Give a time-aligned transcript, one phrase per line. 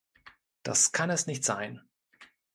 [0.63, 1.79] Das kann es nicht sein.